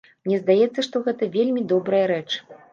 Мне 0.27 0.39
здаецца, 0.43 0.85
што 0.87 1.03
гэта 1.09 1.29
вельмі 1.37 1.67
добрая 1.75 2.05
рэч. 2.17 2.29